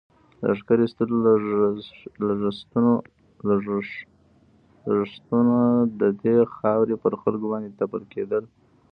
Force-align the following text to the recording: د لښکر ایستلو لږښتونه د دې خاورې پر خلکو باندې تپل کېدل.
د 0.39 0.41
لښکر 0.51 0.77
ایستلو 0.83 1.17
لږښتونه 4.95 5.57
د 5.99 6.01
دې 6.23 6.37
خاورې 6.55 6.95
پر 7.03 7.13
خلکو 7.21 7.45
باندې 7.51 7.69
تپل 7.79 8.01
کېدل. 8.13 8.43